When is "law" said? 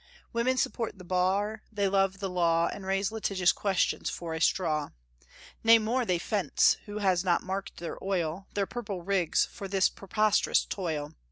2.27-2.67